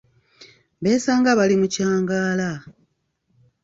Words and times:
Beesanga 0.81 1.37
bali 1.37 1.55
mu 1.61 1.67
kyangaala. 1.73 2.49